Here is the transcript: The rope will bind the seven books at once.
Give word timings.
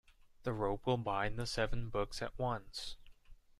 The 0.41 0.51
rope 0.51 0.87
will 0.87 0.97
bind 0.97 1.37
the 1.37 1.45
seven 1.45 1.89
books 1.89 2.23
at 2.23 2.35
once. 2.39 2.95